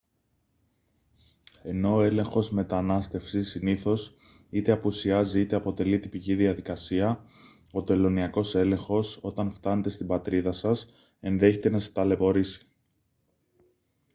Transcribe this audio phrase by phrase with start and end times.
[1.63, 4.15] ενώ ο έλεγχος μετανάστευσης συνήθως
[4.49, 7.25] είτε απουσιάζει είτε αποτελεί τυπική διαδικασία
[7.73, 10.87] ο τελωνειακός έλεγχος όταν φτάνετε στην πατρίδα σας
[11.19, 12.67] ενδέχεται να σας ταλαιπωρήσει